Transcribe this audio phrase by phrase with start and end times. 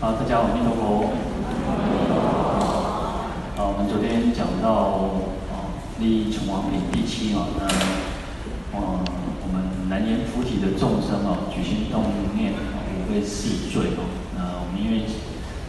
[0.00, 1.08] 好，大家好，阿弥陀佛。
[3.56, 7.64] 好，我们昨天讲到啊，利益存亡品第七嘛，那
[8.76, 9.00] 啊，
[9.40, 12.04] 我们南阎浮提的众生啊，举心动
[12.36, 14.04] 念啊，无非四罪哦。
[14.36, 15.06] 那我们因为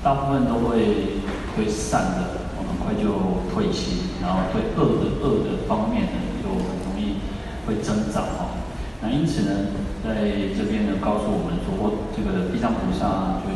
[0.04, 1.21] 大部分都会
[1.55, 7.21] 会善的，我很快就退心，然后对恶的恶的方面呢，就很容易
[7.68, 8.57] 会增长哦。
[9.02, 9.70] 那因此呢，
[10.04, 13.54] 在这边呢，告诉我们说，这个地藏菩萨就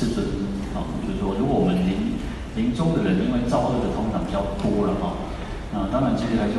[0.00, 0.08] 像。
[0.08, 0.24] 世尊，
[0.72, 2.16] 啊，就是说，如果我们临
[2.56, 5.28] 临终的人，因为造恶的通常比较多了哈，
[5.76, 6.56] 那当然接下来就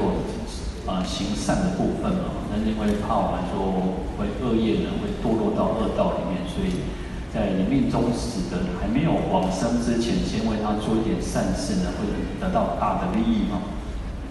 [0.85, 6.85] 啊行善的部分嘛，但是因为怕我们说会恶业呢会堕落到恶道里面，所以
[7.33, 12.05] 在你命终时的还没有往生之前，先为他做一点善事呢，会
[12.37, 13.57] 得到大的利益哈。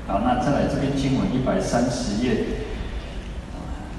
[0.06, 2.69] 好，那再来这边经文一百三十页。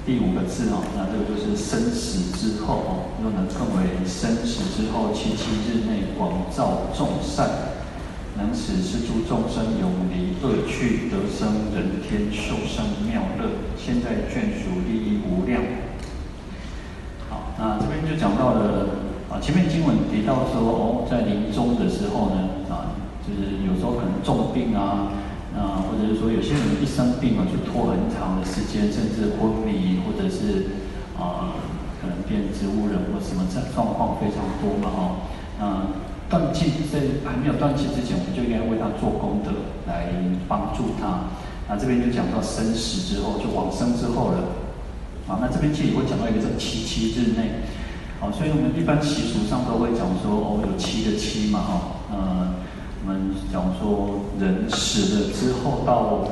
[0.04, 2.90] 第五个字哦，那这个就是生死之后哦，
[3.22, 7.48] 又能称为生死之后七七日内广造众善，
[8.36, 15.62] 能使是诸众生永离恶趣，得生人天受胜妙乐，现在眷属利益无量。
[17.30, 25.14] 好，那这边就讲到了啊，前面经文提到说哦，在临终的时候呢啊，就是有时候可能重病啊。
[25.54, 30.80] 啊，或者是说有些人一生病啊，就拖很长的时间，甚至昏迷，或者是
[31.18, 31.60] 啊，
[32.00, 35.00] 可能变植物人或什么状状况非常多嘛，哦，
[35.60, 35.92] 那
[36.30, 39.52] 断气在还没有断气之前，我们就应该为他做功德
[39.86, 40.08] 来
[40.48, 41.28] 帮助他。
[41.68, 44.56] 那这边就讲到生死之后，就往生之后了。
[45.28, 47.60] 啊，那这边其实也会讲到一个叫七七日内，
[48.20, 52.61] 啊，所以我们一般习俗上都会讲说，哦，有七的七嘛，哈，呃。
[53.04, 56.22] 我们讲说，人死了之后到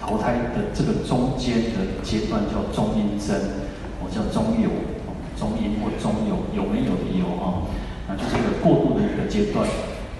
[0.00, 3.36] 投胎的这个中间的阶段叫中阴身，
[4.00, 4.72] 我叫中有，
[5.36, 7.68] 中阴或中有，有没有的有啊，
[8.08, 9.68] 那就是一个过渡的一个阶段。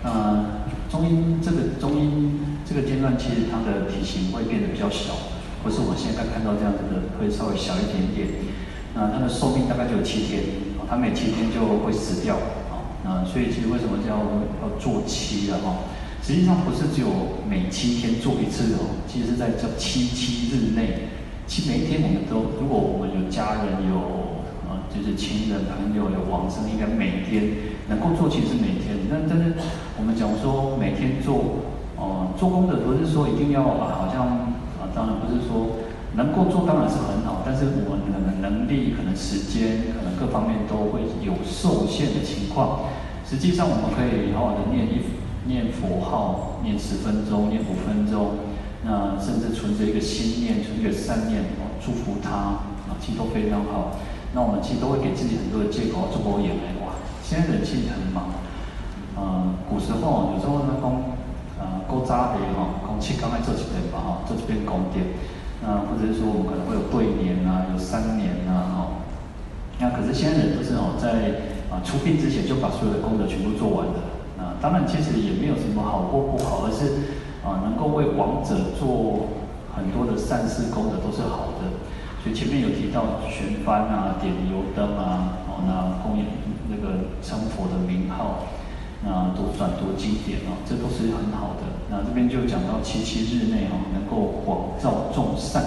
[0.05, 2.36] 那中阴这个中阴
[2.68, 5.17] 这个阶段，其实它的体型会变得比较小，
[5.64, 8.28] 不是我现在看到这样子的，会稍微小一点点。
[8.92, 10.45] 那它的寿命大概就有七天，
[10.84, 12.36] 它每七天就会死掉。
[13.05, 15.77] 啊，所以其实为什么叫要做七了哈？
[16.24, 17.08] 实际上不是只有
[17.46, 21.12] 每七天做一次哦，其实在这七七日内，
[21.46, 29.05] 其每一天我们都，如果我们有家人有啊，就是亲人朋友有往生，应该每天能够做，其实每天。
[29.13, 29.52] 那但是
[30.01, 31.68] 我们讲说每天做，
[32.01, 34.48] 哦、做功德不是说一定要啊，好像
[34.80, 35.84] 啊，当然不是说
[36.17, 42.89] 能够做当然是很好，但是我们可能能力、可能时间、可能各方面都会有受限的情况。
[43.29, 45.05] 实际上我们可以好好的念一。
[45.46, 48.36] 念佛号，念十分钟，念五分钟，
[48.84, 54.00] 那甚至存着一个心念，存一个善念，哦，祝福他，啊，其实都非常好。
[54.33, 58.33] 那我们其实都会给自己很多的借口，做不演哎，哇，现在人其实很忙，
[59.14, 60.90] 呃，古时候有时候呢，讲，
[61.60, 64.98] 呃，古早的哈，讲七刚来做几遍吧，哈，做几遍功德，
[65.60, 68.77] 那或者是说我们可能会有对联啊，有三年啊，哈，
[69.78, 74.14] 那可是现在人都是哦，在啊出殡之前就把所有的功德全部做完了。
[74.64, 77.13] 当然，其实也没有什么好或不好，而是
[77.45, 79.29] 啊，能够为亡者做
[79.77, 81.69] 很多的善事功德都是好的。
[82.25, 86.25] 所以前面有提到悬幡啊、点油灯啊，哦，那供养
[86.73, 88.48] 那个称佛的名号，
[89.05, 91.69] 那多转读经典啊，这都是很好的。
[91.92, 95.61] 那这边就讲到七七日内哈，能够广造众善。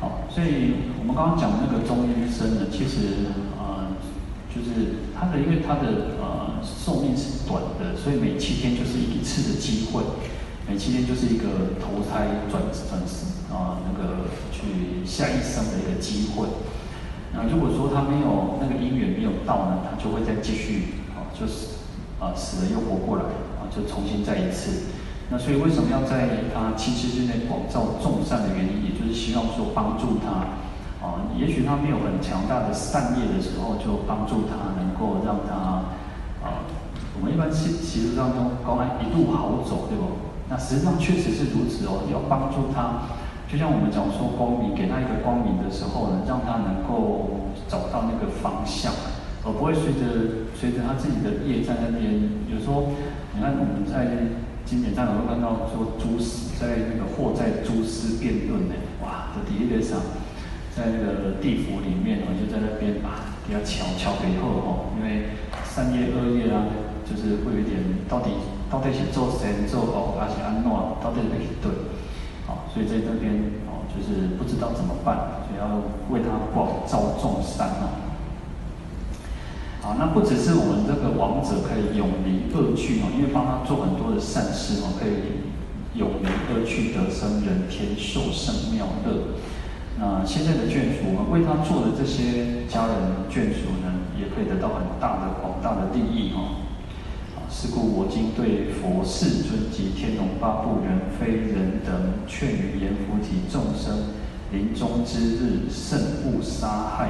[0.00, 3.30] 好，所以我们刚刚讲那个中阴身呢，其实，
[4.56, 6.46] 就是他的，因为他的呃。
[6.66, 10.02] 寿命是短的，所以每七天就是一次的机会，
[10.66, 16.46] 每七天就是一个投胎转转世啊，那个去下一生的一个机会。
[17.34, 21.78] 那如果说他没有那个因缘没有到呢，他就会再继续啊，就是
[22.18, 23.22] 啊死了又活过来
[23.60, 24.90] 啊，就重新再一次。
[25.30, 30.58] 那所以为什么要在他七七之内广造众善的原因，也就是希望说帮助他
[31.02, 35.54] 啊，也许他没有很强大的善业的时候，就帮助他能够让他。
[36.44, 36.62] 啊
[37.18, 40.04] 我们一般其其实当中，讲来一路好走，对不？
[40.50, 42.04] 那实际上确实是如此哦。
[42.12, 43.08] 要帮助他，
[43.48, 48.92] 就像我们讲说光明，给他一个光明的时候呢，让他能够找到那个方向，
[49.42, 52.20] 而不会随着随着他自己的业在那边。
[52.52, 52.92] 有时候，
[53.32, 54.36] 你看我们在
[54.68, 59.96] 经典上会看到说，诸师在那个货在诸师辩论呢，哇，这第一个上，
[60.76, 65.32] 在那个地府里面哦，就在那边啊，比较巧巧背后哦，因为
[65.64, 66.68] 善业恶业啊。
[67.06, 67.78] 就是会有点，
[68.08, 68.30] 到底
[68.68, 70.98] 到底是做善做恶，还是安诺？
[71.00, 71.70] 到底哪一对？
[72.48, 73.30] 好，所以在这边
[73.70, 78.10] 哦，就是不知道怎么办，所以要为他广造众善啊。
[79.80, 85.46] 好，那不只是我们这个王者可以永离恶趣哦，因为帮他做很多的善事哦，可以
[85.94, 89.38] 永离恶趣，得生人天，受胜妙乐。
[89.98, 92.94] 那现在的眷属，我们为他做的这些家人
[93.30, 93.88] 眷属呢，
[94.18, 96.62] 也可以得到很大的广大的利益哦。
[97.48, 104.12] 是故我今对佛世尊及天龙八部人非人等，劝于阎浮提众生，
[104.52, 107.08] 临终之日，慎勿杀害。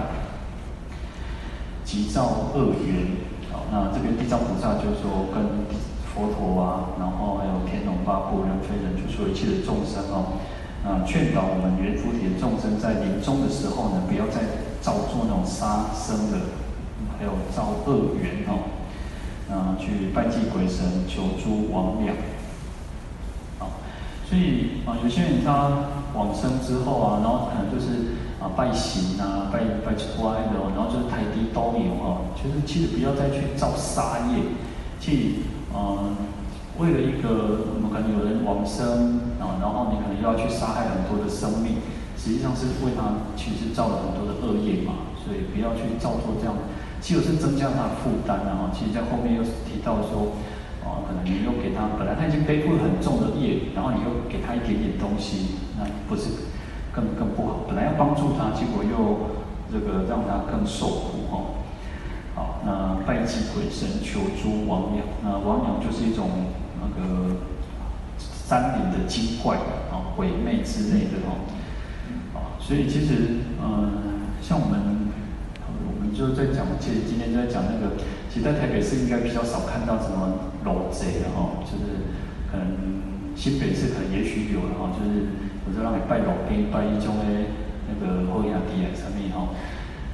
[1.85, 3.19] 急造恶缘，
[3.51, 5.43] 好，那这边地藏菩萨就说跟
[6.07, 10.39] 佛陀啊，然后还有天龙八部人非人，就说一切的众生哦，
[10.87, 14.41] 啊，劝导我们阎浮提的众生在临终的时候呢，不要再
[14.81, 16.39] 造作那种杀生的，
[17.19, 18.71] 还有造恶缘哦，
[19.51, 22.15] 啊，去拜祭鬼神，求诸魍魎，
[23.59, 23.71] 好，
[24.29, 28.15] 所以啊，有些人他往生之后啊，然后可能就是。
[28.39, 34.43] 啊，拜神啊，拜拜乖的，然后就是台地都有哦，就是其实不要再去造杀业，
[35.01, 35.37] 去
[35.75, 36.15] 嗯，
[36.79, 41.81] 为了一个我们可能有人往生啊，然后你可能又要去杀害很多的生命，
[42.17, 46.55] 实际上是为他其实造了很多的恶业嘛，所以不要去造作这样，
[47.01, 48.71] 其实是增加他的负担啊。
[48.73, 50.37] 其实，在后面又提到说，
[50.85, 56.53] 哦，可能你又给他本来他已经背负了很重的业，然后你又给他一点点东西，那不是。
[56.97, 59.29] 更更不好，本来要帮助他，结果又
[59.71, 61.61] 这个让他更受苦哈。
[62.35, 66.25] 好，那拜祭鬼神，求诸王鸟，那王鸟就是一种
[66.87, 67.37] 那个
[68.21, 69.57] 山林的精怪
[69.91, 71.43] 啊，鬼魅之类的哦。
[72.33, 75.11] 啊，所以其实嗯，像我们
[75.67, 77.97] 我们就在讲，其实今天就在讲那个，
[78.31, 82.07] 其实在台北市应该比较少看到什么卤贼的哈，就是
[82.51, 82.67] 可能
[83.35, 85.27] 新北市可能也许有然后，就是。
[85.69, 87.27] 我就让你拜老兵，拜一种的
[87.91, 89.51] 那个后亚帝啊，什么哈？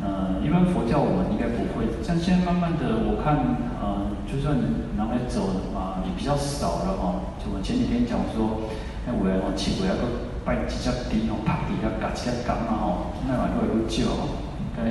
[0.00, 1.84] 嗯，一般佛教我们应该不会。
[2.02, 3.36] 像现在慢慢的，我看，
[3.84, 4.62] 嗯，就算你
[4.96, 7.36] 拿来走啊，也比较少了哈。
[7.38, 8.68] 就我前几天讲说，
[9.06, 14.10] 那我哦，七鬼那个拜几只低哦，啪底下嘎几只嘎嘛吼，那玩意越来越少，
[14.58, 14.82] 应该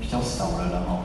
[0.00, 1.04] 比较少了了哈。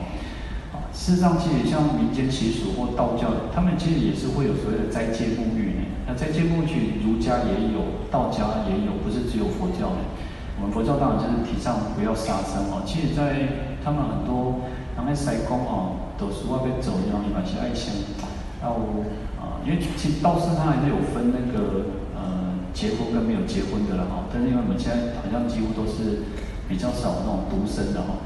[0.74, 5.82] 啊，事实上，其实像民间习俗或道教，他们其实也是会有所谓的斋戒沐浴呢。
[6.08, 10.02] 那斋戒沐浴，儒家也有，道家也有，不是只有佛教的。
[10.58, 12.82] 我们佛教当然就是提倡不要杀生哦。
[12.86, 14.60] 其实，在他们很多
[15.04, 17.92] 人在西宫哦，都是外边走，然后一般是爱香。
[18.62, 19.04] 然后
[19.36, 24.24] 啊，因为其实道士他还是有分那个呃结婚跟没有结婚的了哈。
[24.32, 26.24] 但是因为我们现在好像几乎都是
[26.68, 28.24] 比较少那种独身的哈。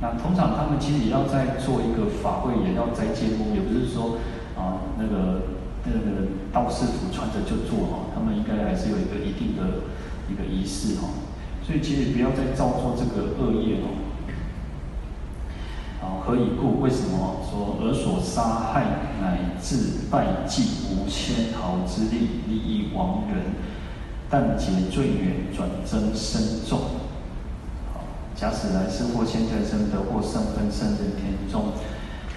[0.00, 4.18] 那通常他们其实也要在做一个法会，也要斋戒沐浴，也不是说
[4.56, 5.52] 啊那个。
[5.86, 9.84] 那个道士服穿着就做哈，他们应该还是有一个一定的
[10.30, 11.12] 一个仪式哈，
[11.62, 14.03] 所以其实不要再造作这个恶业哦。
[16.24, 16.80] 何以故？
[16.80, 18.84] 为什么说尔所杀害
[19.20, 23.54] 乃至拜祭无千毫之力利益亡人，
[24.30, 26.78] 但结罪缘转增身重。
[27.92, 28.04] 好，
[28.34, 31.72] 假使来世或现在生得获圣分圣人天中。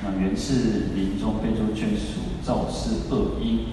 [0.03, 3.67] 那原是临终被诸眷属造是恶因，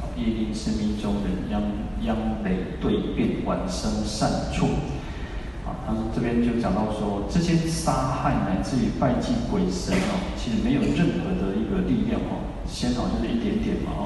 [0.00, 1.62] 啊，业令是命中人殃
[2.02, 4.66] 殃累对变，晚生善处。
[5.86, 14.02] 他说这边就讲到说，这些杀害乃至于拜祭鬼神哦，其实没有任何的一个力量哦，先好就是一点点嘛哦。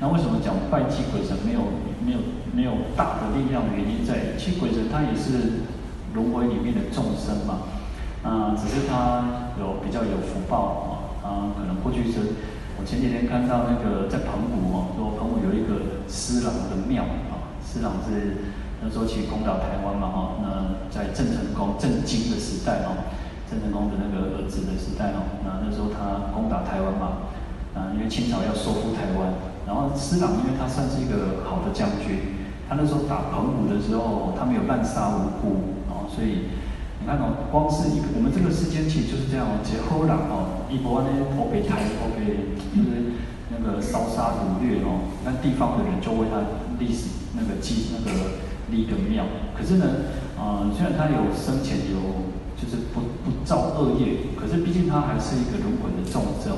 [0.00, 1.60] 那为什么讲拜祭鬼神没有
[2.04, 2.18] 没有
[2.54, 5.64] 没有大的力量的原因在，其实鬼神他也是
[6.14, 7.66] 轮回里面的众生嘛，
[8.22, 10.88] 啊，只是他有比较有福报啊。
[11.18, 12.40] 啊，可能过去是，
[12.80, 23.10] 我前几天看到那个在澎湖哦，说澎湖有一个施琅的庙啊，施琅是那时候去攻打台湾嘛哈，那在郑成功郑经的时代哦，
[23.50, 27.30] 郑成功的那个儿子的时代哦，那那时候他攻打台湾嘛，
[27.74, 29.34] 啊，因为清朝要收复台湾，
[29.66, 36.54] 然后施琅因为他算是一个好的将军，他那时候打澎湖的时候，他没有滥杀无辜哦，所以。
[37.06, 43.16] 那种光是一个，我们这个世间其实就是这样哦，结后浪哦，一波呢破北台破北，就是
[43.48, 46.42] 那个烧杀掳掠哦，那地方的人就为他
[46.76, 49.24] 历史那个记那个立个庙。
[49.56, 49.86] 可是呢，
[50.36, 56.56] 啊、呃，虽然他有生前有就是不不造恶业，可是毕竟他还是一个轮回的重症。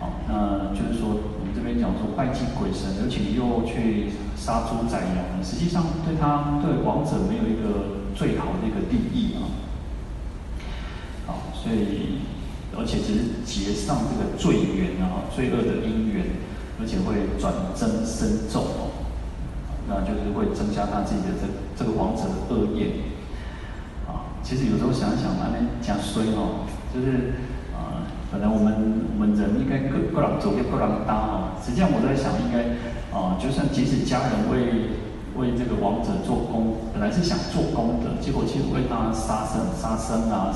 [0.00, 9.46] 哦，那就是说我们这边讲说拜祭鬼神，而且又去杀猪宰羊，实际上对他对亡者没有一个最好的一个利益啊。
[11.24, 12.26] 好所以，
[12.76, 16.26] 而且只是结上这个罪缘啊，罪恶的因缘，
[16.80, 18.90] 而且会转增身重哦，
[19.88, 21.46] 那就是会增加他自己的这
[21.76, 23.12] 这个王者的恶业
[24.06, 24.32] 啊。
[24.42, 27.34] 其实有时候想一想，那讲衰哦，就是
[27.74, 31.58] 啊，本来我们我们人应该各各人走，各人搭啊。
[31.64, 32.76] 实际上我在想，应该
[33.16, 34.98] 啊，就算即使家人为
[35.36, 40.52] 为这个王者做工，本来是想做功德，结果其实为他杀生、杀生啊，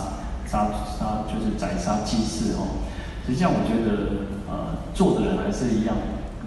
[0.47, 0.68] 杀
[0.99, 2.85] 杀就是宰杀祭祀哦。
[3.26, 5.97] 实际上我觉得，呃，做的人还是一样，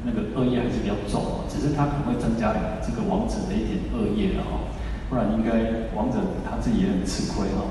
[0.05, 2.53] 那个恶业还是比较重哦，只是他可能会增加
[2.85, 4.71] 这个王者的一点恶业了哈，
[5.09, 7.67] 不然应该王者他自己也很吃亏哈。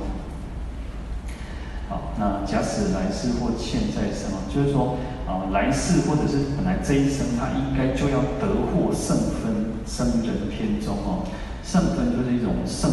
[1.88, 9.68] 好，那假使来世或现在生啊，就是说啊，来世或者是本来这一生他应该就要得获圣分。
[9.88, 11.24] 生人天中哦，
[11.64, 12.90] 圣分就是一种圣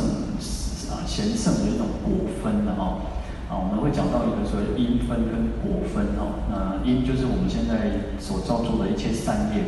[0.90, 3.02] 啊贤圣的一种果分了哦，
[3.50, 9.64] 啊我们会讲到一个所谓因分跟果分哦，那因就是我们现在所造作的一切善业，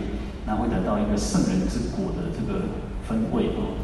[0.46, 2.66] 那会得到一个圣人之果的这个
[3.08, 3.78] 分位哦，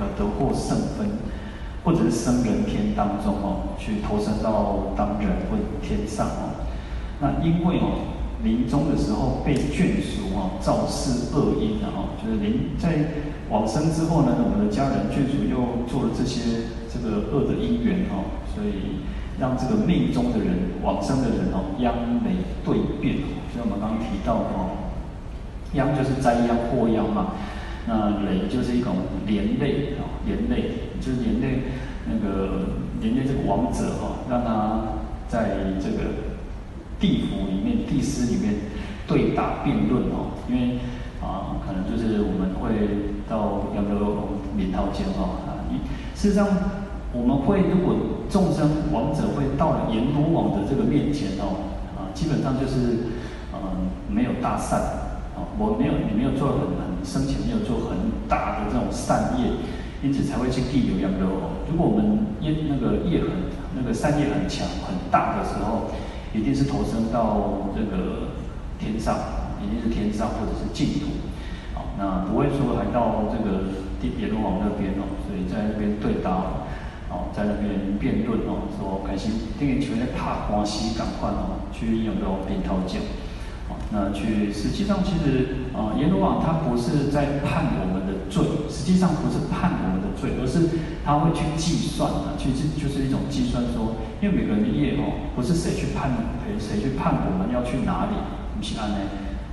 [0.00, 1.06] 要得获圣分，
[1.84, 6.68] 或者是生人天当中哦，去投生到当人或天上哦，
[7.20, 8.18] 那因为哦。
[8.42, 13.14] 临终的时候被眷属哦，造事恶因的哈，就是临在
[13.48, 19.06] 往生之后呢，我们的家人眷属又做了这些这个恶的因缘哦，所以
[19.42, 22.30] 让这个命中的人往生的人哦，殃累
[22.64, 23.16] 对变，
[23.50, 24.94] 就像我们刚刚提到哦，
[25.74, 27.34] 殃就是灾殃祸殃嘛，
[27.88, 28.94] 那累就是一种
[29.26, 31.64] 连累啊，连累就是连累
[32.06, 36.30] 那个连累这个亡者哈，让他在这个。
[37.02, 38.54] 地府里面、地司里面
[39.08, 40.78] 对答辩论哦，因为
[41.20, 42.70] 啊，可能就是我们会
[43.28, 43.98] 到要不要
[44.56, 45.66] 闵头前哦啊，
[46.14, 46.46] 事实上
[47.12, 47.96] 我们会如果
[48.32, 53.12] 众生亡者会到了阎罗王的这个面前哦啊，基本上就是
[53.52, 54.80] 嗯、没有大善
[55.36, 59.52] 啊，我没有你没有做很很生前没有做很大的这种善业，
[60.02, 61.50] 因此才会去地流阎罗王。
[61.70, 63.28] 如果我们业那个业很
[63.76, 65.92] 那个善业很强很大的时候。
[66.34, 68.32] 一定是投生到这个
[68.80, 69.14] 天上，
[69.60, 71.04] 一定是天上或者是净土，
[71.74, 73.68] 好，那不会说还到这个
[74.00, 76.61] 地阎罗王那边哦，所以在那边对答，
[77.12, 83.04] 哦，在那边辩论哦，说开心，这个球在怕关系，赶快哦，去阎罗王边讨讲，
[83.68, 94.00] 好，那去实际上其实啊，阎罗王他不是在判我们的罪，实际上不是判我们的罪，而是他会去计算啊，去就就是一种计算说。
[94.22, 96.14] 因为每个人的业哦，不是谁去判
[96.46, 98.14] 谁谁去判我们要去哪里，
[98.56, 98.96] 不是安呢，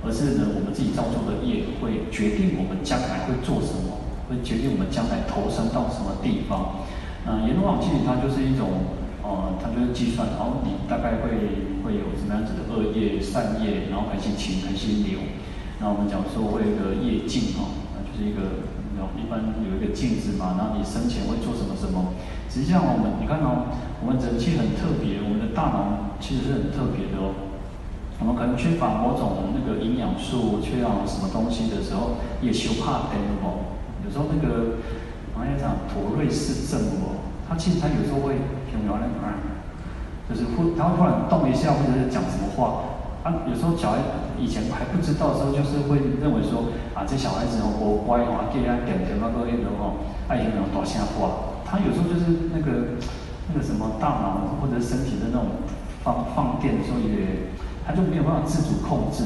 [0.06, 3.98] 而是呢我们自己造作的业会决定我们将来会做什么，
[4.30, 6.86] 会决定我们将来投生到什么地方。
[7.26, 15.18] 嗯，阎罗王其实它就是一种，呃，它就是计算，然后你大概会会有什么样子的恶业、善业，然后还是情还是流。
[15.80, 18.64] 那我们讲说会有一个业镜哦，那就是一个，
[19.16, 22.12] 一般有一个镜子嘛，然后你生前会做什么什么。
[22.48, 23.70] 实际上我们你看哦。
[24.02, 27.36] 我们人气很特别，我们的大脑其实是很特别的哦。
[28.16, 33.76] 我们可能缺乏某种那个营养素，缺乏什么东西的时候，也修怕灯哦。
[34.00, 34.80] 有时候那个，
[35.34, 38.34] 好像讲妥瑞士症哦，他其实他有时候会
[38.68, 39.20] 飘飘那个，
[40.28, 42.96] 就是忽他会突然动一下，或者是讲什么话。
[43.22, 43.98] 啊，有时候小孩
[44.38, 51.60] 以前还不知道的时候，就是会认为说啊，这小孩子哦，我乖哦，给他点点那个那个哦，爱听那种大声话。
[51.64, 52.98] 他有时候就是那个。
[53.52, 55.66] 那个什么大脑或者身体的那种
[56.04, 57.50] 放放电，所以
[57.84, 59.24] 他就没有办法自主控制。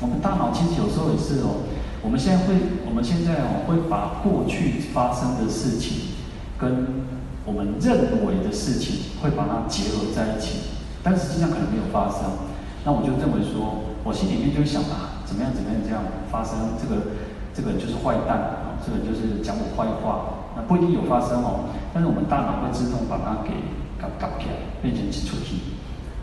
[0.00, 1.64] 我们大脑其实有时候也是哦，
[2.06, 2.54] 我们现在会，
[2.86, 6.14] 我们现在哦会把过去发生的事情
[6.56, 7.02] 跟
[7.44, 10.70] 我们认为的事情会把它结合在一起，
[11.02, 12.46] 但实际上可能没有发生。
[12.86, 15.98] 那我就认为说，我心里面就想啊，怎么样怎么样这样
[16.30, 17.18] 发生，这个
[17.50, 20.54] 这个就是坏蛋啊，这个就是讲我坏话。
[20.54, 23.50] 那不一定有发生哦，但是我们大脑会自动把它给
[23.98, 24.46] 搞搞掉，
[24.78, 25.74] 变成一出题，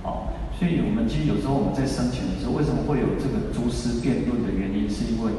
[0.01, 5.35] 哦，所以我们其实有时候我们在生前的时候，为什么会有这个诸师辩论的原因，是因为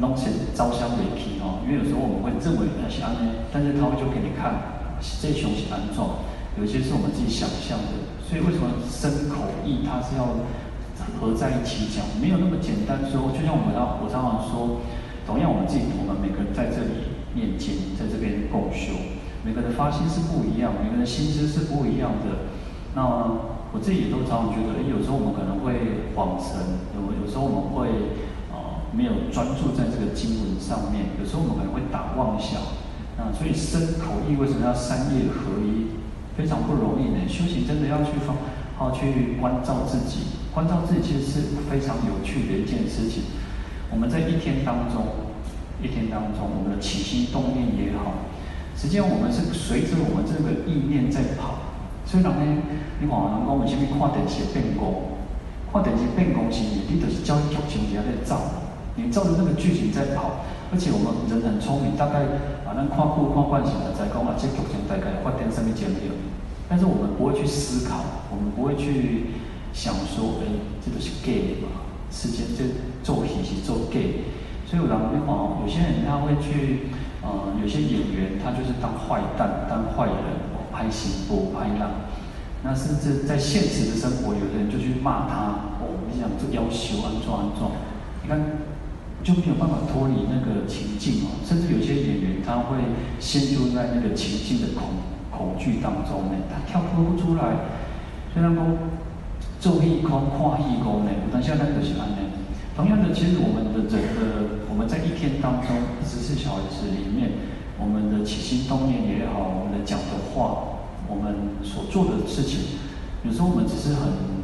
[0.00, 4.88] 弄些招香雷题哦，因为有时候我们会认为那些安呢，但是他会就给你看
[5.20, 6.24] 这熊是安状，
[6.58, 10.38] 有些是我们自己想象的，所以为什么身口意它是要
[11.20, 14.80] 合在一起讲，没有那么简单说，就像我们要我常常说，
[15.26, 17.18] 同样我们自己，我们每个人在这里。
[17.34, 18.96] 念经在这边共修，
[19.44, 22.50] 每个人的发心是不一样，每个人的心思是不一样的。
[22.96, 23.04] 那
[23.70, 28.16] 我自己也都常常觉得，诶，有时候我们可能会恍神，有有时候我们会、
[28.92, 32.60] 没有专注在这个经文上面，有时候我们可能会打妄想。
[33.16, 35.98] 那所以身口意为什么要三业合一？
[36.36, 37.28] 非常不容易呢。
[37.28, 38.36] 修行真的要去放，
[38.76, 43.24] 好去关照自己，关照自己其实是非常有趣的一件事情。
[43.90, 45.28] 我们在一天当中。
[45.80, 48.26] 一天当中，我们的起心动念也好，
[48.74, 51.70] 实际上我们是随着我们这个意念在跑。
[52.04, 52.62] 所以人呢，
[52.98, 55.22] 你看人讲为什么看电视变功？
[55.72, 58.34] 看电视变功是因为你就是照剧情在在走，
[58.98, 60.42] 你照着那个剧情在跑。
[60.70, 62.26] 而且我们人很聪明，大概
[62.66, 65.96] 啊，咱看久看惯性了，在讲啊，这剧情大概发展什么节奏。
[66.68, 69.38] 但是我们不会去思考，我们不会去
[69.72, 70.50] 想说，哎、
[70.84, 71.88] 这都是 gay 嘛？
[72.10, 72.64] 时间这
[73.06, 74.28] 做戏是做 gay。
[74.66, 76.90] 所以有人你看哦，有些人他会去。
[77.20, 80.38] 呃，有些演员他就是当坏蛋、当坏人，
[80.72, 81.90] 拍戏不拍烂。
[82.62, 87.72] 那甚至在现实的生活，有的人就去骂他，哦，你想这要求安装安装，
[88.22, 88.38] 你看
[89.22, 91.40] 就没有办法脱离那个情境哦。
[91.44, 92.76] 甚至有些演员他会
[93.18, 97.42] 陷入在那个情境的恐恐惧当中呢，他跳脱不出来。
[98.32, 98.64] 虽然说
[99.58, 102.22] 做戏空、看戏空呢，但现在那个是安呢。
[102.76, 105.74] 同样的，其实我们的整个，我们在一天当中
[106.06, 107.32] 十四小时里面，
[107.74, 110.78] 我们的起心动念也好，我们的讲的话，
[111.10, 112.78] 我们所做的事情，
[113.24, 114.37] 有时候我们只是很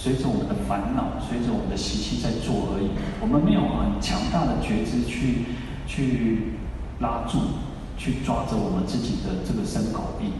[0.00, 2.88] 随着我们的烦恼，随着我们的习气在做而已。
[3.20, 5.44] 我们没有很强大的觉知去
[5.86, 6.56] 去
[7.00, 7.60] 拉住，
[7.98, 10.32] 去抓着我们自己的这个身口意。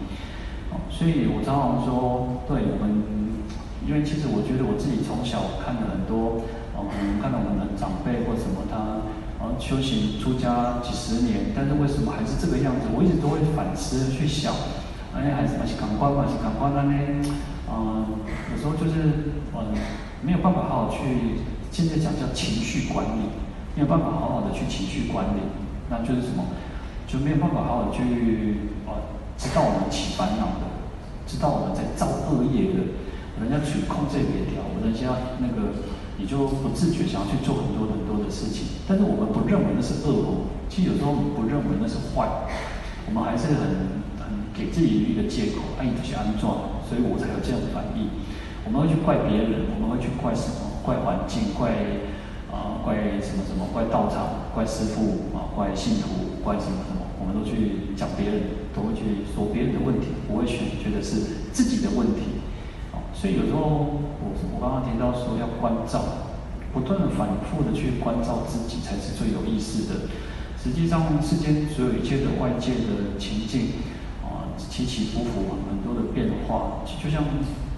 [0.88, 3.04] 所以我常常说，对我们，
[3.86, 6.40] 因为其实我觉得我自己从小看了很多。
[6.80, 9.04] 嗯，看到我们的长辈或什么他，
[9.36, 12.88] 他啊修行出家几十年，但是为什么还是这个样子？
[12.96, 14.54] 我一直都会反思去想，
[15.14, 16.82] 哎，还是还是感官嘛，是感官呢？
[17.68, 18.06] 嗯，
[18.52, 19.74] 有时候就是嗯，
[20.22, 23.30] 没有办法好好去，现在讲叫情绪管理，
[23.74, 25.40] 没有办法好好的去情绪管理，
[25.88, 26.44] 那就是什么？
[27.06, 28.02] 就没有办法好好去
[28.86, 28.98] 啊，
[29.36, 30.70] 知道我们起烦恼的，
[31.26, 32.78] 知道我们在造恶业的，
[33.42, 35.08] 人家去控制别条，我人家
[35.40, 35.90] 那个。
[36.20, 40.52] 你就不自觉想要去做很多很多的事情，但是我们不认为那是恶哦。
[40.68, 42.28] 其实有时候我们不认为那是坏，
[43.08, 44.04] 我们还是很
[44.60, 48.12] 给自己一个借口，哎，你去安装，所以我才有这样的反应。
[48.68, 50.84] 我们会去怪别人，我们会去怪什么？
[50.84, 51.72] 怪环境，怪
[52.52, 53.72] 啊、怪什么什么？
[53.72, 57.08] 怪道场，怪师父啊，怪信徒，怪什么什么？
[57.16, 62.44] 我们都去讲别人，都会去说别人的问题，不会去觉得是自己的问题。
[63.16, 63.64] 所以有时候
[64.20, 66.28] 我我刚刚提到说要关照，
[66.72, 70.08] 不断的反复的去关照自己才是最有意思的。
[70.60, 73.80] 实际上世间所有一切的外界的情境，
[74.68, 77.24] 起起伏伏很多的变化，就像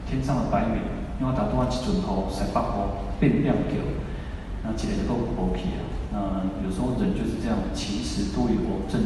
[0.08, 0.82] 天上的白云，
[1.20, 2.88] 因为它多几阵雨，晒发光
[3.20, 3.78] 变亮掉，
[4.64, 5.80] 那起来就够不 OK 啊？
[6.12, 6.18] 那
[6.64, 9.00] 有时候人就是这样，其实多于我正，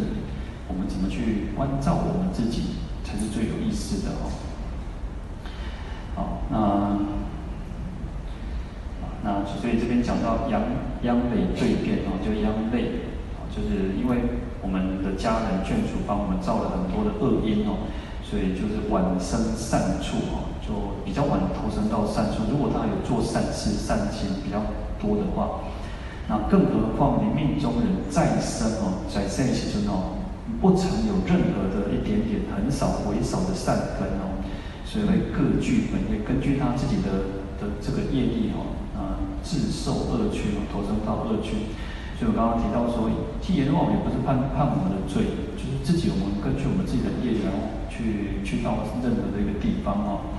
[0.68, 4.30] 我们怎么去关照我们自己才是最有意思的哦。
[6.14, 6.98] 好，那
[9.22, 10.62] 那所以这边讲到阳
[11.02, 13.06] 阳累蜕变哦，就阳累，
[13.54, 14.18] 就是因为
[14.66, 17.86] 我们的家人眷属帮我们造了很多的恶因哦，
[18.26, 22.50] 所以就是晚生善处哦，就比较晚投生到善处。
[22.50, 24.58] 如果他有做善事、善行比较
[24.98, 25.62] 多的话，
[26.26, 30.18] 那更何况你命中人再生哦，在现实中哦，
[30.60, 34.42] 不曾有任何的一点点很少、微少的善根哦。
[34.82, 41.70] 所以会各具本业，根据他自己的的这个业力哦，啊，自受恶趣哦，投生到恶趣。
[42.16, 43.12] 所以我刚刚提到说，
[43.44, 47.52] 替阎王也不是判判我们的罪，就是自己我们根据我们自己的业缘
[47.92, 50.32] 去去到任何的一个地方哦。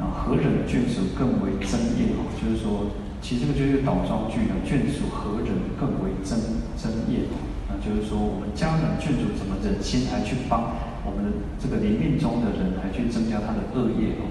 [0.00, 2.24] 那何忍眷属更为增业哦？
[2.40, 2.88] 就是说，
[3.20, 6.40] 其实这个就是倒装句呢，眷属何忍更为增
[6.80, 7.28] 增业？
[7.68, 10.72] 那就是说，我们家人眷属怎么忍心还去帮？
[11.04, 14.28] 我们的这个临命终的人还去增加他的恶业哦，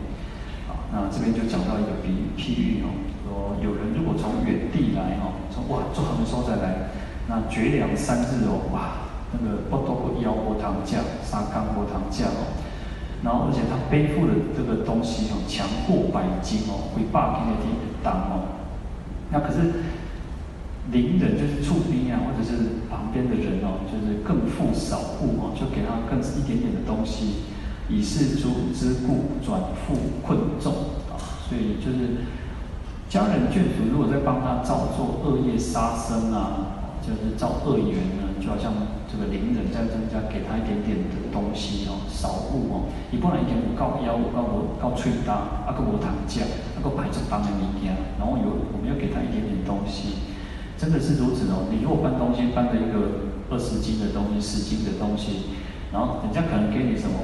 [0.70, 2.90] 啊，那这边就讲到一个比喻譬喻哦，
[3.62, 6.89] 有人如果从远地来哦，从哇做横收再来，
[7.28, 12.56] 那绝粮三日哦，哇，那个不多不腰不糖价，沙缸不糖价哦，
[13.23, 17.67] 然后而且他背负的这个东西哦，强过百斤哦，会霸天的地
[18.04, 18.63] 当哦，
[19.32, 19.84] 那可是。
[20.91, 27.45] 邻人就是厝边啊，或者是旁边的人哦，就是更富少户哦，就给他更一点点的东西，
[27.88, 29.93] 以示诸之故转富
[30.25, 30.73] 困重
[31.13, 31.13] 啊。
[31.47, 32.25] 所以就是
[33.10, 38.72] 家人眷属如果在帮他造作恶业杀生啊，就是造恶缘呢，就好像
[39.10, 46.45] 这个邻人在增加给他一点点的东西哦，少物哦，你不然一点五告幺五告我告脆搭，啊个无糖酱，
[46.78, 50.30] 啊个排出当的物件，然后有我们要给他一点点东西。
[50.78, 51.67] 真的是如此哦！
[51.67, 55.52] 你如果搬东西搬了一个二十斤的东西、十斤的东西，
[55.91, 57.19] 然后人家可能给你什么，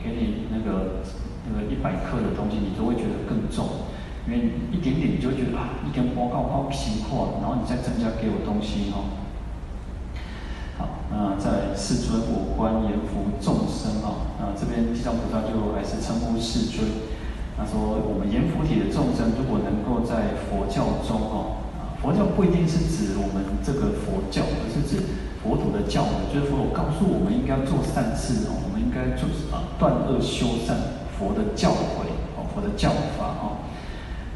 [0.00, 1.04] 给你那个
[1.44, 3.92] 那个一百克的东西，你都会觉得更重，
[4.28, 9.08] 因为一点点你就觉得啊，一根报告好奇怪，然后你再增加给我东西哦。
[10.76, 16.84] 好，那再世尊，我观阎浮众生啊，那这边地藏菩萨就还是称呼世尊。
[17.56, 25.02] 他说我们阎浮提的众生，如果能够在佛教中哦，啊，佛教不一定是指我们这个佛教，而是指
[25.42, 30.76] 佛陀的教诲，就是佛陀告诉我们应该做善事哦，我们应该做啊断恶修善，
[31.16, 33.64] 佛的教诲哦，佛的教法哦。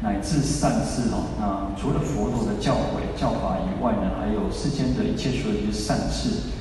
[0.03, 6.51] 乃至善事哦，那除了佛陀的教诲教法以外呢，还有世间的一切所有的善事，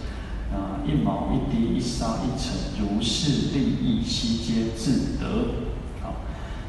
[0.54, 5.58] 啊，一毛一滴一沙一尘，如是利益悉皆自得。
[6.00, 6.22] 好，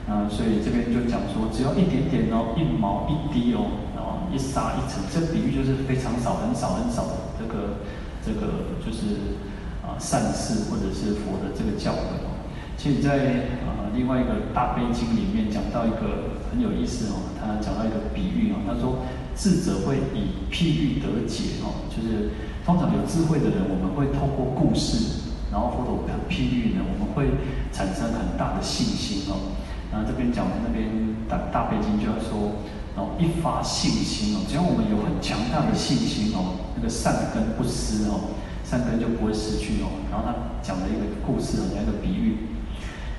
[0.08, 7.86] 那所以这边就讲说，只要一点点哦，一毛一滴哦，然后一沙一尘，这比喻就是非常少、很少、很少的这个
[8.26, 9.38] 这个就是
[9.86, 12.34] 啊善事或者是佛的这个教诲哦。
[12.76, 16.33] 其实在啊另外一个大悲经里面讲到一个。
[16.54, 19.02] 很有意思哦，他讲到一个比喻哦，他说
[19.36, 22.30] 智者会以譬喻得解哦，就是
[22.64, 27.34] 通常有智慧的人，我们会透过故事，然后或者譬喻呢，我们会
[27.74, 29.58] 产生很大的信心哦。
[29.92, 30.86] 然后这边讲的那边
[31.28, 32.62] 大大背景就要说，
[32.96, 39.90] 然后一发信心哦，只要我们有很强大的信心哦，那个善根不失哦，善根就不会失去哦。
[40.14, 42.38] 然后他讲了一个故事哦，讲一个比喻，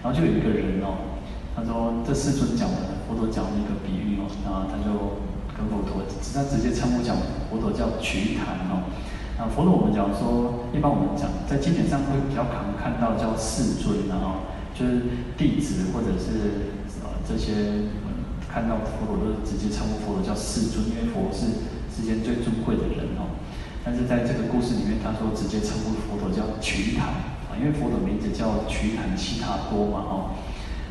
[0.03, 1.18] 然后就有一个人哦。
[1.57, 5.21] 他说：“这世尊讲的，佛陀讲的一个比喻哦，然后他就
[5.57, 7.17] 跟佛陀，他直接称呼讲
[7.51, 8.90] 佛陀叫瞿昙哦。
[9.37, 16.71] 那佛陀我们讲说，一般我们讲在经典上会比较常看到叫世尊，然后就是弟子或者是
[17.03, 17.90] 呃这些
[18.47, 23.35] 看到佛陀都直接称呼佛陀叫世尊，因为佛是世间最尊贵的人哦。
[23.85, 27.11] 但是在这个故事里面，他说直接称呼佛陀叫瞿昙
[27.51, 30.14] 啊，因为佛陀名字叫瞿昙悉达多嘛哦。”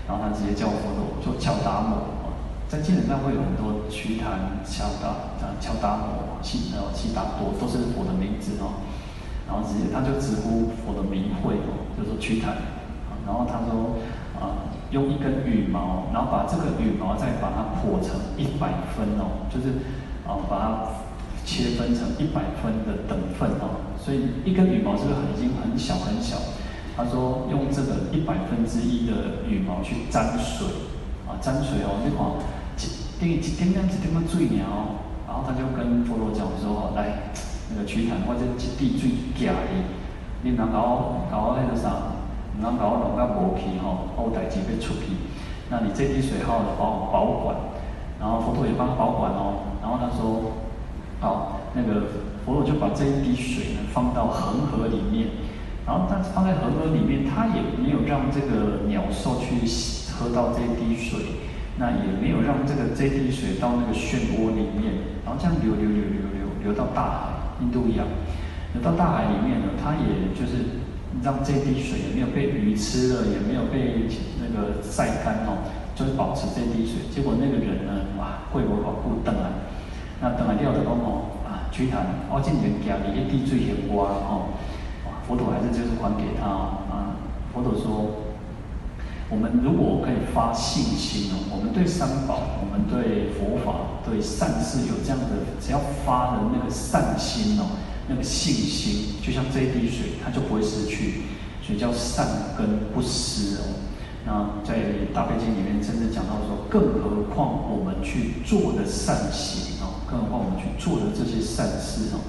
[0.08, 2.36] 然后他直接叫我佛陀做乔达摩，
[2.68, 5.08] 在经典上会有很多瞿昙、乔达
[5.40, 8.84] 啊、乔达摩、悉呃悉达多，都是佛的名字哦。
[9.48, 12.56] 然后直接他就直呼佛的名讳哦，就说瞿昙。
[13.26, 14.00] 然后他说
[14.36, 19.80] 啊，用一根羽毛，然后把这个羽毛再把它破成一百分哦，就是
[20.28, 20.66] 啊把它
[21.46, 23.96] 切分成一百分的等份哦。
[23.96, 26.36] 所以一根羽毛是不是已经很小很小？
[26.96, 30.68] 他说用这个一百分之一的羽毛去沾水，
[31.26, 32.22] 啊，沾水哦，你看，
[32.78, 37.34] 一点一点点一点点水鸟，然后他就跟佛陀讲说，来，
[37.74, 39.74] 那个瞿昙，我这一滴水假的，
[40.44, 42.14] 你能搞搞那个啥，
[42.62, 45.18] 能搞我弄个无去吼，后代志要出去，
[45.72, 47.58] 那你这滴水好好的帮我保管，
[48.20, 50.62] 然后佛陀也帮他保管哦，然后他说，
[51.20, 55.30] 好，那个佛陀就把这一滴水呢放到恒河里面。
[55.86, 59.68] 然后他放在恒河里面，它也没有让这个鸟兽去
[60.16, 61.44] 喝到这滴水，
[61.78, 68.08] 那也没有让这个这滴水到那个漩涡里面，然后这样流流流流流流到大海，印度洋，
[68.72, 70.80] 流到大海里面呢，它也就是
[71.22, 74.08] 让这滴水也没有被鱼吃了，也没有被
[74.40, 77.04] 那个晒干哦，就是保持这滴水。
[77.12, 79.52] 结果那个人呢，哇，贵国宝库等来，
[80.22, 84.56] 那等来掉的东哦，啊，瞿昙，我今年家里一滴水很多哦。
[85.28, 87.16] 佛陀还是就是还给他啊！
[87.54, 88.12] 佛陀说，
[89.30, 101.24] 我们如果可以发信心哦，我们对三宝，我们对佛法，对善事有这样的，只要发了那个善心哦，那个信心，就像这一滴水，它就不会失去，
[101.62, 103.80] 所以叫善根不失哦。
[104.26, 104.76] 那在
[105.14, 112.20] 大悲经里面，甚至讲到说，更何况我们去做的善行哦，更何况我们去做的这些善事哦。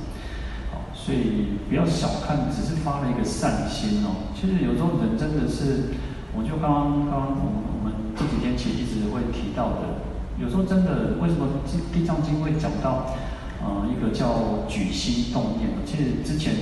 [1.05, 4.33] 所以不要小看，只是发了一个善心哦。
[4.33, 5.93] 其实有时候人真的是，
[6.33, 10.01] 我就刚刚刚刚我们我们这几天其实一直会提到的，
[10.41, 11.61] 有时候真的为什么
[11.93, 13.13] 《地藏经》会讲到，
[13.61, 15.77] 呃，一个叫举心动念？
[15.85, 16.57] 其实之前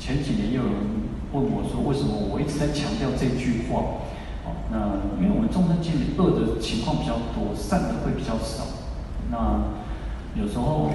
[0.00, 0.74] 前几年也有人
[1.30, 4.02] 问我说，为什么我一直在强调这句话？
[4.42, 8.66] 哦，那因为我们众生界里恶的情况比较多，善的会比较少。
[9.30, 9.70] 那
[10.34, 10.90] 有时候。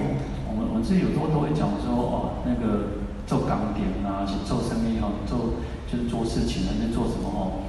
[0.53, 5.57] 我们我自己有时候都会讲说哦，那个做钢点啊，做生意哦，做
[5.89, 7.65] 就是做事情还是做什么哦？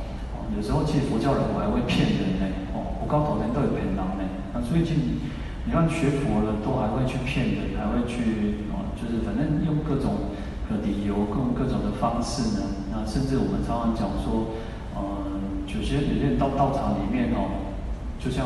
[0.52, 2.44] 有时候其实佛教人我还会骗人呢，
[2.76, 4.04] 哦，不高头人都有骗人呢。
[4.52, 5.16] 那最近
[5.64, 10.36] 你看学佛了都还会去骗人，还会去哦，就是反正用各种
[10.68, 12.84] 的理由，各种各种的方式呢。
[12.92, 14.52] 那甚至我们常常讲说，
[14.92, 17.72] 嗯、有些有些人到道场里面哦，
[18.20, 18.44] 就像。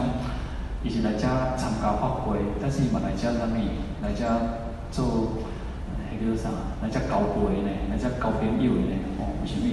[0.84, 3.58] 伊是来家参加法会，但是伊嘛来家啥物？
[4.02, 5.42] 来家做
[6.10, 6.50] 迄个啥？
[6.82, 7.70] 来家交陪呢？
[7.90, 8.94] 来家交朋友呢？
[9.18, 9.66] 哦，为什么？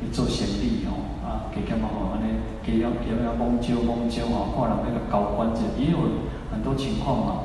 [0.00, 7.44] 去做生意哦，啊，加减嘛吼，安尼加了加了蒙招蒙招吼，看人那个高关子，也有很多情况嘛。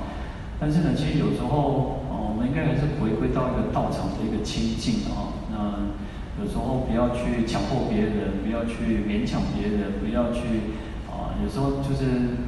[0.58, 5.36] 但是呢，其实有时候哦，我们应该还是回归到一个道场的一个清净啊。
[5.52, 5.92] 那
[6.40, 10.80] 有时候不要去强迫别人，不要去勉强别人，不要去
[11.12, 12.45] 啊、有时候就是、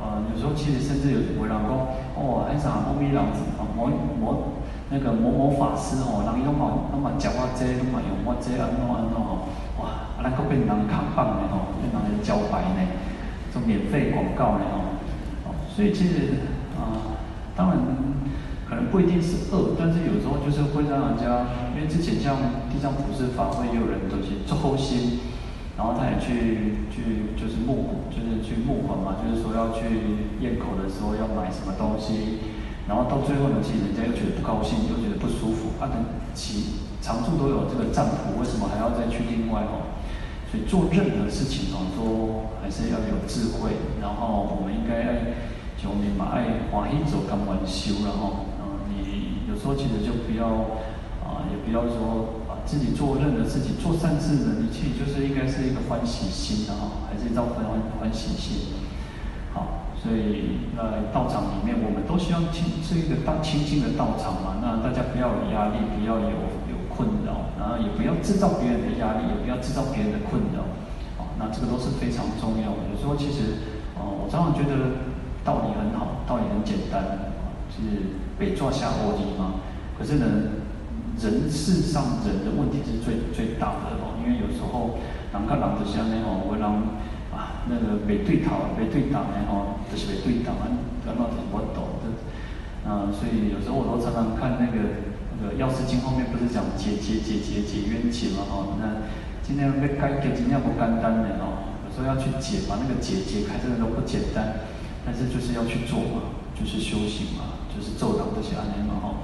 [0.00, 1.70] 呃，有时候其实甚至有有人讲，
[2.16, 3.86] 哦，还是啥某某人啊，某
[4.18, 4.56] 某
[4.90, 9.46] 那个某某法师哦，人伊拢嘛拢嘛讲我这，拢嘛用我这安怎安怎吼，
[9.78, 12.80] 哇，啊，咱搁变人扛棒的吼，变人来招牌呢，
[13.52, 16.40] 做免费广告呢吼，哦，所以其实
[16.80, 17.20] 啊、
[17.54, 17.78] 当然
[18.66, 21.44] 可能不一定是恶，但是有时候就是会让人家，
[21.76, 22.36] 因为之前像
[22.72, 25.20] 地藏普施法会，也有人都是做后心，
[25.80, 32.36] 然后他也去去就是募，就是去募款嘛，就是说要去验口的时候要买什么东西。
[32.84, 35.72] 然后到最后呢，其实人家又觉得不高兴，又觉得不舒服。
[35.80, 35.96] 啊，等
[36.36, 39.88] 其常处都有这个占卜，为什么还要再去另外哦？
[40.52, 43.72] 所以做任何事情哦，都还是要有智慧。
[44.04, 45.32] 然后我们应该爱
[45.80, 50.44] 求你嘛，爱欢喜做甘愿修，然后嗯，你有时候其实就不要
[51.24, 57.64] 啊，也不要说，自己做任何事情做善事的，你其实就是应该是一个欢喜心的哈，还是一种欢
[57.98, 58.78] 欢喜心。
[59.52, 64.56] 好所以，呃，道场里面，我们都希望清是一个当清净的道场嘛。
[64.62, 70.64] 那大家不要有压力，不要有有困扰，然后也不要制造别人的压力，也不要制造别人的困扰。
[71.20, 72.88] 啊，那这个都是非常重要的。
[72.88, 73.60] 有时候其实，
[73.98, 75.04] 哦，我常常觉得
[75.44, 77.36] 道理很好，道理很简单，
[77.68, 79.60] 是北抓下卧底嘛。
[79.98, 80.59] 可是呢，
[81.18, 85.00] 人事上人的问题是最最大的哦，因为有时候
[85.32, 87.00] 人跟人之间呢，哦，会让。
[87.68, 90.56] 那个没对头，没对档的哦，就是没对档，
[91.04, 92.10] 刚刚就是我懂的。
[92.82, 95.06] 啊，所以有时候我都常常看那个
[95.38, 99.06] 那个《药师经》后面不是讲解解解解解冤结嘛吼，那
[99.44, 104.66] 今天要开解今天不简单的哦，有时候要去解，把那个解解开，这个都不简单，
[105.06, 109.22] 但是就是要去做嘛，就是修行嘛，就是咒祷这些案例嘛吼。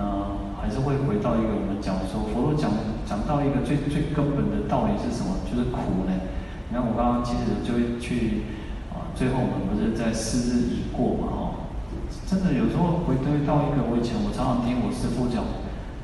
[0.00, 2.72] 那还是会回到一个我们讲说，佛陀讲
[3.04, 5.44] 讲到一个最最根本的道理是什么？
[5.44, 6.16] 就是苦呢。
[6.70, 8.48] 你看我刚刚其实就会去
[8.88, 11.40] 啊，最后我们不是在四日已过嘛，哈，
[12.24, 15.44] 真的有时候回归到一个，我以前我常常听我师父讲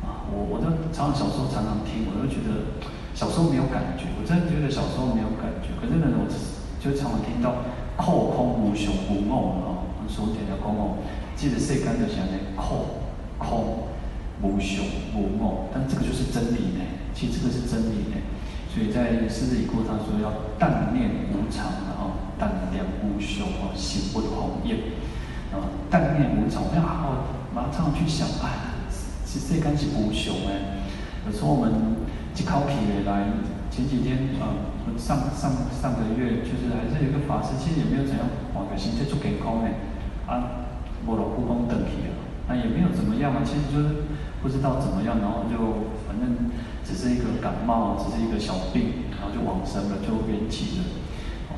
[0.05, 2.77] 啊，我我都常常小时候常常听，我都觉得
[3.17, 6.29] 小时候没有感觉，我真的觉得小时候没有感觉，可是呢，我
[6.83, 7.65] 就常常听到
[7.97, 11.01] 空空无常无我啊，我说点的空哦，
[11.39, 13.06] 记得世间的讲的空
[13.39, 13.89] 空
[14.43, 18.17] 无常无梦，但这个就是真理呢，其实这个是真理呢。
[18.69, 24.77] 所以在四日已过，他说要淡念无常，然后淡量无雄，哦，心不红艳，
[25.51, 28.77] 啊，淡念无常，要好好马上去想，啊，
[29.25, 30.85] 其实这干是无雄哎。
[31.25, 31.73] 有时候我们
[32.37, 33.33] 一考起来，
[33.71, 34.53] 前几天啊，
[34.99, 39.73] 上上上个月就是还是有一个法师，其实也没有怎样，哇，个心在做健康呢，
[40.29, 40.69] 啊，
[41.07, 41.66] 无落故宫，
[42.59, 44.09] 也没有怎么样啊，其实就是
[44.43, 46.51] 不知道怎么样，然后就反正。
[46.87, 50.87] 只是一个感冒，只是一个小病，然后就往生了，就圆寂了。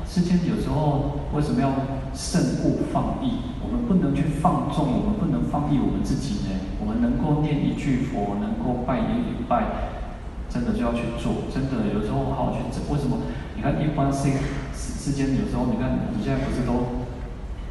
[0.03, 1.69] 世间有时候为什么要
[2.15, 3.53] 慎勿放逸？
[3.61, 6.57] 我们不能去放纵，我们不能放逸我们自己呢？
[6.81, 9.93] 我们能够念一句佛，能够拜一礼拜，
[10.49, 11.45] 真的就要去做。
[11.53, 12.65] 真的有时候好好去。
[12.91, 13.21] 为什么？
[13.55, 14.33] 你看一般世
[14.73, 16.98] 世间有时候，你看你现在不是都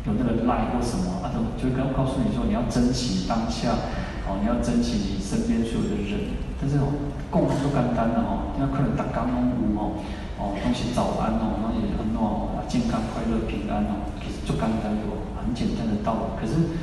[0.08, 1.28] 有那个赖或什么啊？
[1.28, 3.76] 就就刚告诉你说，你要珍惜当下，
[4.24, 6.32] 哦，你要珍惜你身边所有的人。
[6.60, 6.90] 但是哦，
[7.30, 10.00] 供是不简单的哦，因为可能大家拢有哦，
[10.40, 16.40] 哦，东西早安哦，然后也很暖哦，健康快乐平安哦，其实就简单的哦，很简单的道理。
[16.40, 16.74] 可是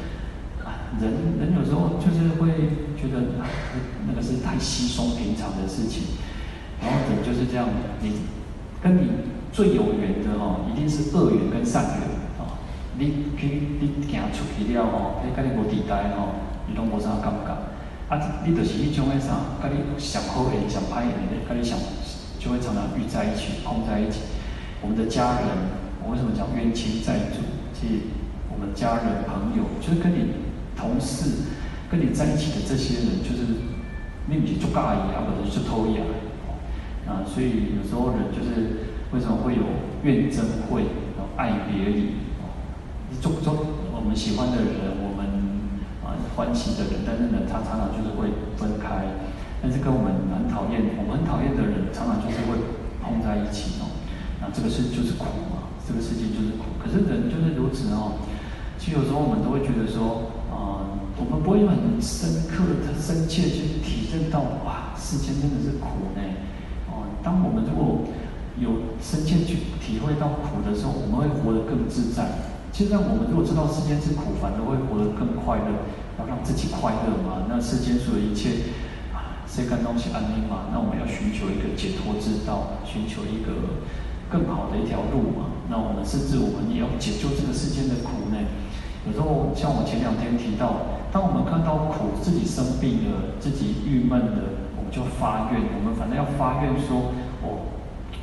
[0.64, 3.50] 啊，人人有时候就是会觉得啊，
[4.08, 6.16] 那个是太稀松平常的事情。
[6.80, 7.68] 然后人就是这样，
[8.00, 8.32] 你
[8.82, 9.10] 跟你
[9.52, 12.25] 最有缘的哦，一定是恶缘跟善缘。
[12.98, 17.52] 你去你行出去了哦，你跟你无地带哦，你拢无啥感觉。
[18.08, 21.78] 啊，你就是迄种个啥，跟你想好的、想歹的，跟你想
[22.40, 24.22] 就会常常遇在一起、碰在一起。
[24.82, 25.50] 我们的家人，
[26.06, 27.42] 我为什么讲冤亲债主？
[27.74, 28.14] 即
[28.48, 30.32] 我们家人、朋友，就是跟你
[30.78, 31.50] 同事、
[31.90, 33.60] 跟你在一起的这些人，就是
[34.30, 36.06] 命里就尬意啊，或者是偷一啊。
[37.08, 39.62] 啊，所以有时候人就是为什么会有
[40.04, 40.86] 怨憎会、
[41.36, 42.10] 爱别离？
[43.10, 43.54] 你做做
[43.94, 45.26] 我们喜欢的人，我们
[46.04, 46.16] 啊。
[46.36, 49.08] 欢喜的人，但是呢，他常常就是会分开。
[49.64, 52.60] 但是跟我们很讨厌，我们很讨厌的人，常常就是会
[53.00, 53.88] 碰在一起哦。
[54.44, 56.76] 那这个事就是苦嘛，这个世界就是苦。
[56.76, 58.20] 可是人就是如此哦。
[58.78, 66.22] 其实有时候我们都会觉得说，啊、我们不会很深刻的、深切去体认到，哇，世间真的是苦呢。
[66.92, 68.04] 哦，当我们如果
[68.60, 72.55] 有深切去体会到苦的时候，我们会活得更自在。
[72.76, 75.88] 现在我们如果知道世间是苦，反而会活得更快乐。
[76.20, 77.48] 要让自己快乐嘛？
[77.48, 78.76] 那世间所有一切
[79.16, 80.68] 啊，谁感动是安宁嘛？
[80.76, 83.80] 那我们要寻求一个解脱之道，寻求一个
[84.28, 85.56] 更好的一条路嘛。
[85.72, 88.44] 那我们甚至我们也要解救这个世间的苦呢。
[89.08, 97.72] 有时候像我前两天提到，当我们看到苦，自己生病了，自己郁闷了，我们就发愿，我们反正要发愿说，我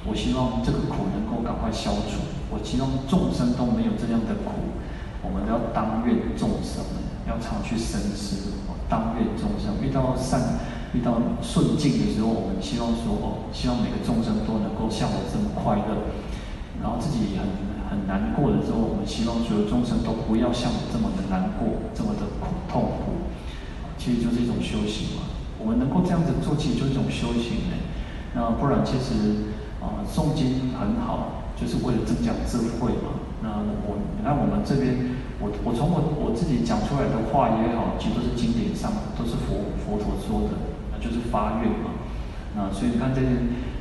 [0.05, 4.77] 我希望这个苦能够赶快消除，我希望众生都没有这样的苦。
[5.25, 6.85] 我们都要当愿众生，
[7.27, 8.53] 要常去深思。
[8.93, 10.61] 当愿众生遇到善、
[10.93, 16.12] 遇到顺境的时候，我们希望说哦，希望每个众生都能够像我这么快乐。
[16.83, 17.47] 然后自己很
[17.88, 23.25] 很难过的时候，我们希望所有众生都不要像我这么的难过，这么的苦痛苦。
[23.97, 25.31] 其实就是一种修行嘛。
[25.62, 27.79] 我们能够这样子做，其实就是一种修行呢。
[28.35, 33.22] 那不然，其实啊，诵经很好，就是为了增长智慧嘛。
[33.38, 40.59] 那我，你看我们这边，我我从我我自己讲出来的话也好，其实都是经典上都是佛佛陀说的，
[40.90, 41.94] 那就是发愿嘛。
[42.59, 43.22] 那所以你看这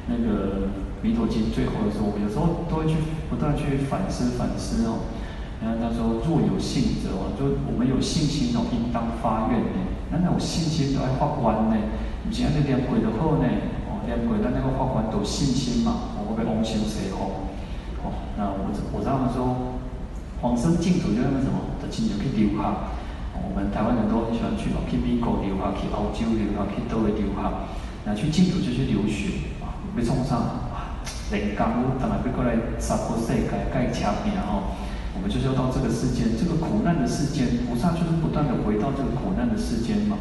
[0.05, 0.69] 那个
[1.01, 5.09] 弥陀经最后的时候，我有时候都会去不断去反思反思哦。
[5.61, 9.77] 然后他说，若有信者哦，就我们有信心哦，应当发愿呢。
[10.09, 11.77] 那那种信心都要发愿呢，
[12.25, 13.45] 以前那念鬼的后呢，
[13.85, 17.50] 哦念鬼，那那个发愿都信心嘛，我会被往生西方。
[18.37, 19.77] 那我我知道他说，
[20.41, 22.61] 往生净土就那个什么，的亲就去留学。
[23.41, 27.39] 我们台湾人都很喜欢去嘛，去美国留学，去欧洲留学，去都会留学。
[28.05, 30.39] 那去净土就去留学啊，没冲上
[30.73, 30.97] 啊，
[31.29, 34.73] 人刚当然被过来娑婆世界盖墙面哦。
[35.13, 40.17] 我们就是要到这个世间，这个苦难的世间，菩萨就是不断的回到这个苦难的世间嘛。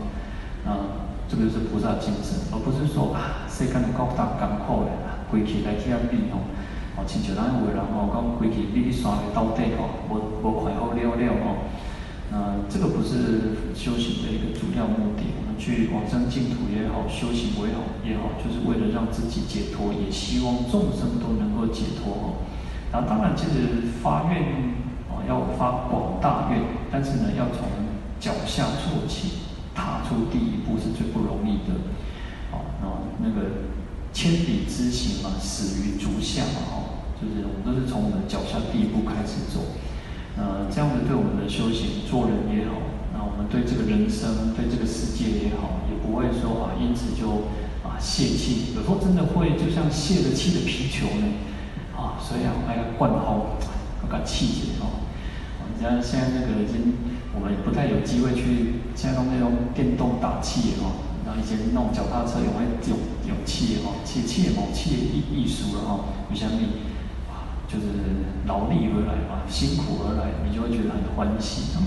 [0.67, 4.93] 啊，这个就是菩萨精神，而不是说啊，世间的高大干苦的，
[5.31, 6.45] 归去来去那边哦。
[6.97, 11.71] 哦，亲像咱有的人吼，讲规气比你山的到底吼，无无快好了了吼。
[12.31, 15.23] 那这个不是修行的一个主要目的。
[15.35, 22.25] 我们去往生净土也好，修行也好也好，就是为了让自己解脱，也希望众生都能够解脱哦。
[22.93, 24.43] 然后当然，其实发愿
[25.11, 27.67] 哦，要发广大愿，但是呢，要从
[28.19, 31.75] 脚下做起，踏出第一步是最不容易的。
[32.53, 33.67] 哦，然后那个
[34.21, 36.77] 千里之行嘛，始于足下嘛，哦。
[37.17, 39.65] 就是我们都是从我们脚下第一步开始走，
[40.37, 42.85] 呃，这样子对我们的修行、做人也好，
[43.17, 47.49] 那我们对这个人生、对这个世界也好，也不会说啊，因此就
[47.81, 48.77] 啊泄气。
[48.77, 51.25] 有时候真的会，就像泄了气的皮球呢，
[51.97, 53.57] 啊，所以啊，还要灌轰，
[54.05, 55.01] 要把气节哦。
[55.65, 56.93] 你像现在那个已经，
[57.33, 62.71] 我们也不太有机会去，现在用那种电动打气哦，以前那种脚踏车有没有
[63.29, 66.91] 勇气哦，气气也冇气艺艺术了哈，有像你。
[67.71, 67.87] 就是
[68.47, 71.79] 劳力而来嘛，辛苦而来，你就会觉得很欢喜。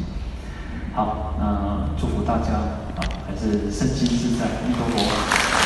[0.95, 2.53] 好，那祝福大家
[2.95, 5.62] 啊，还是身心自在，弥陀佛。